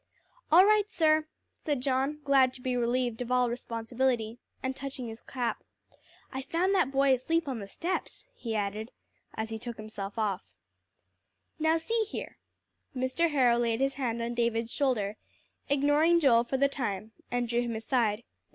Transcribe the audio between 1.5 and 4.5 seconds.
said John, glad to be relieved of all responsibility,